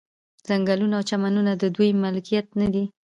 ځنګلونه 0.47 0.95
او 0.99 1.07
چمنونه 1.09 1.51
د 1.57 1.63
دوی 1.75 1.89
ملکیت 2.03 2.47
وو. 2.57 2.83